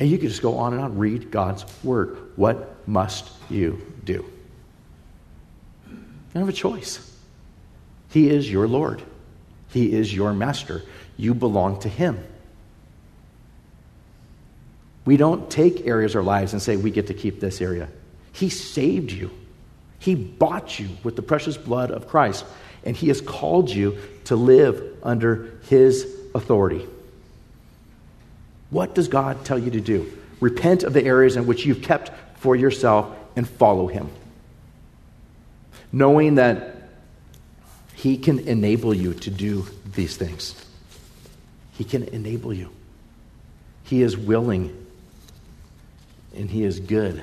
[0.00, 2.18] And you can just go on and on, read God's word.
[2.36, 4.24] What must you do?
[5.88, 7.12] You have a choice.
[8.10, 9.02] He is your Lord.
[9.70, 10.82] He is your master.
[11.16, 12.24] You belong to Him.
[15.04, 17.88] We don't take areas of our lives and say, we get to keep this area.
[18.32, 19.30] He saved you,
[19.98, 22.44] He bought you with the precious blood of Christ,
[22.84, 26.86] and He has called you to live under His authority.
[28.70, 30.10] What does God tell you to do?
[30.40, 34.10] Repent of the areas in which you've kept for yourself and follow Him.
[35.92, 36.76] Knowing that
[37.94, 40.54] He can enable you to do these things.
[41.72, 42.70] He can enable you.
[43.84, 44.86] He is willing
[46.36, 47.22] and He is good.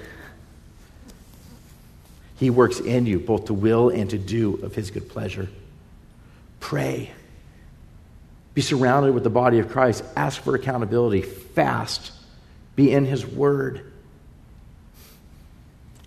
[2.41, 5.47] He works in you both to will and to do of His good pleasure.
[6.59, 7.11] Pray.
[8.55, 10.03] Be surrounded with the body of Christ.
[10.15, 11.21] Ask for accountability.
[11.21, 12.11] Fast.
[12.75, 13.91] Be in His Word.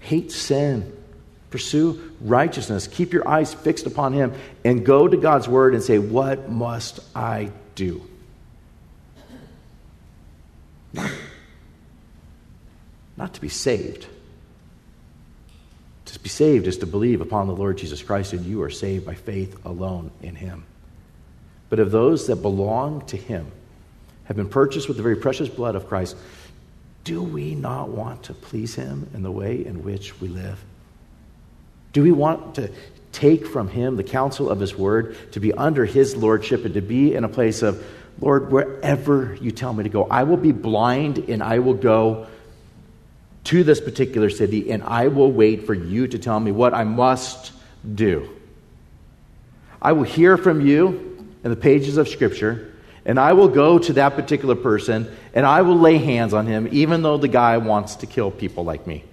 [0.01, 0.93] Hate sin.
[1.51, 2.89] Pursue righteousness.
[2.89, 4.32] Keep your eyes fixed upon Him
[4.64, 8.03] and go to God's Word and say, What must I do?
[13.16, 14.09] Not, to be saved.
[16.25, 19.12] Be saved is to believe upon the Lord Jesus Christ, and you are saved by
[19.12, 20.64] faith alone in Him.
[21.68, 23.53] But of those that belong to Him,
[24.25, 26.16] have been purchased with the very precious blood of Christ,
[27.05, 30.59] do we not want to please Him in the way in which we live?
[31.93, 32.70] Do we want to
[33.12, 36.81] take from Him the counsel of His word, to be under His lordship, and to
[36.81, 37.85] be in a place of,
[38.18, 42.29] Lord, wherever you tell me to go, I will be blind and I will go
[43.45, 46.85] to this particular city and I will wait for you to tell me what I
[46.85, 47.53] must
[47.95, 48.29] do.
[49.81, 52.73] I will hear from you in the pages of Scripture
[53.05, 56.69] and I will go to that particular person and I will lay hands on him,
[56.73, 59.05] even though the guy wants to kill people like me.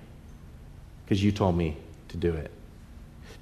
[1.03, 1.75] Because you told me
[2.09, 2.51] to do it.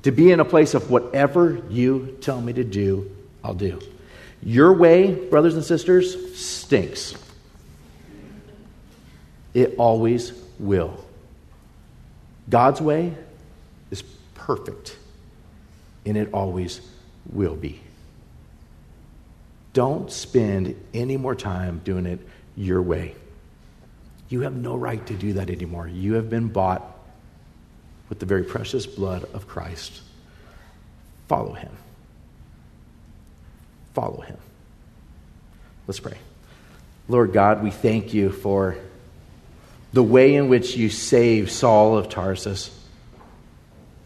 [0.04, 3.80] To be in a place of whatever you tell me to do, I'll do.
[4.42, 7.14] Your way, brothers and sisters, stinks.
[9.54, 11.04] It always will.
[12.50, 13.14] God's way
[13.92, 14.04] is
[14.34, 14.98] perfect,
[16.06, 16.82] and it always
[17.32, 17.80] will be.
[19.74, 22.20] Don't spend any more time doing it
[22.56, 23.16] your way.
[24.28, 25.88] You have no right to do that anymore.
[25.88, 26.84] You have been bought
[28.10, 30.02] with the very precious blood of Christ.
[31.28, 31.72] Follow him.
[33.94, 34.38] Follow him.
[35.88, 36.18] Let's pray.
[37.08, 38.78] Lord God, we thank you for
[39.94, 42.72] the way in which you saved Saul of Tarsus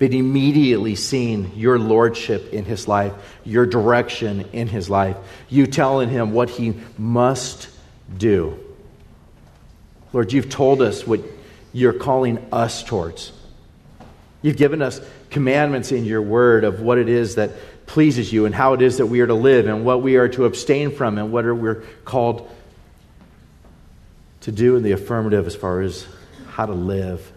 [0.03, 3.13] but immediately seen your lordship in his life,
[3.45, 5.15] your direction in his life,
[5.47, 7.69] you telling him what he must
[8.17, 8.59] do.
[10.11, 11.21] Lord, you've told us what
[11.71, 13.31] you're calling us towards.
[14.41, 17.51] You've given us commandments in your word of what it is that
[17.85, 20.27] pleases you and how it is that we are to live and what we are
[20.27, 22.51] to abstain from and what are we're called
[24.43, 26.05] to do in the affirmative as far as
[26.47, 27.31] how to live.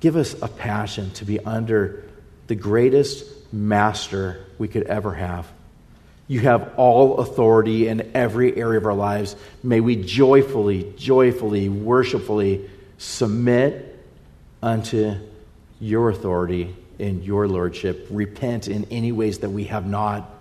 [0.00, 2.04] Give us a passion to be under
[2.46, 5.46] the greatest master we could ever have.
[6.28, 9.36] You have all authority in every area of our lives.
[9.62, 12.68] May we joyfully, joyfully, worshipfully
[12.98, 14.04] submit
[14.62, 15.14] unto
[15.80, 18.06] your authority and your lordship.
[18.10, 20.35] Repent in any ways that we have not.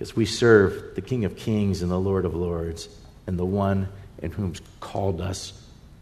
[0.00, 2.88] Because we serve the King of Kings and the Lord of Lords
[3.26, 3.86] and the one
[4.22, 5.52] in whom's called us,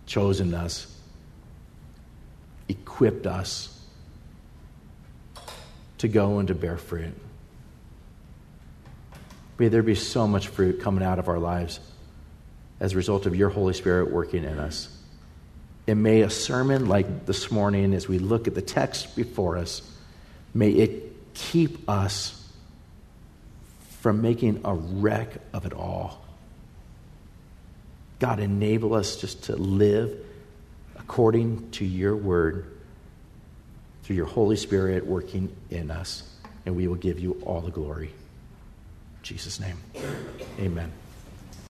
[0.07, 0.87] chosen us,
[2.69, 3.77] equipped us
[5.99, 7.13] to go and to bear fruit.
[9.59, 11.81] May there be so much fruit coming out of our lives
[12.79, 14.97] as a result of your Holy Spirit working in us.
[15.89, 19.83] And may a sermon like this morning, as we look at the text before us,
[20.55, 22.38] may it keep us
[24.01, 26.23] from making a wreck of it all
[28.19, 30.13] God, enable us just to live
[30.97, 32.67] according to your word
[34.03, 36.29] through your Holy Spirit working in us,
[36.67, 38.09] and we will give you all the glory.
[38.09, 39.77] In Jesus' name,
[40.59, 40.91] amen.